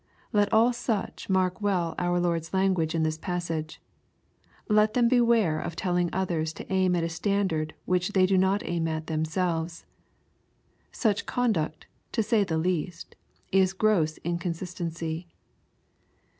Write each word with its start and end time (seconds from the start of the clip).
Let 0.33 0.51
all 0.51 0.73
such 0.73 1.29
mark 1.29 1.61
well 1.61 1.93
our 1.99 2.19
Lord's 2.19 2.55
language 2.55 2.95
in 2.95 3.03
this 3.03 3.19
passage. 3.19 3.79
Let 4.67 4.95
them 4.95 5.07
beware 5.07 5.59
of 5.59 5.75
telling 5.75 6.09
others 6.11 6.53
to 6.53 6.73
aim 6.73 6.95
at 6.95 7.03
a 7.03 7.07
standard 7.07 7.75
which 7.85 8.13
they 8.13 8.25
do 8.25 8.35
not 8.35 8.63
aim 8.65 8.87
at 8.87 9.05
themselves. 9.05 9.85
Such 10.91 11.27
conduct, 11.27 11.85
to 12.13 12.23
say 12.23 12.43
the 12.43 12.57
least, 12.57 13.15
is 13.51 13.73
gross 13.73 14.17
inconsistency. 14.23 15.27